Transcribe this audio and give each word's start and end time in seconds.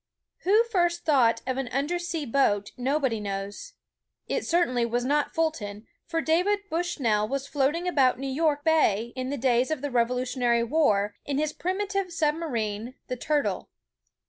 Who 0.39 0.63
first 0.63 1.05
thought 1.05 1.43
of 1.45 1.57
an 1.57 1.67
under 1.67 1.99
sea 1.99 2.25
boat, 2.25 2.71
nobody 2.75 3.19
knows. 3.19 3.73
It 4.27 4.47
certainly 4.47 4.83
was 4.83 5.05
not 5.05 5.35
Fulton, 5.35 5.85
for 6.07 6.21
David 6.21 6.61
Bushnell 6.71 7.27
was 7.27 7.45
float 7.47 7.75
ing 7.75 7.87
about 7.87 8.17
New 8.17 8.25
York 8.25 8.63
Bay 8.63 9.13
in 9.15 9.29
the 9.29 9.37
days 9.37 9.69
of 9.69 9.83
the 9.83 9.91
Revolutionary 9.91 10.63
War, 10.63 11.13
in 11.23 11.37
his 11.37 11.53
primitive 11.53 12.11
submarine, 12.11 12.95
the 13.09 13.15
Turtle. 13.15 13.69